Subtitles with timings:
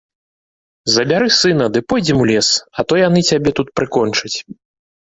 [0.93, 4.35] Забяры сына ды пойдзем у лес, а то яны цябе тут прыкончаць.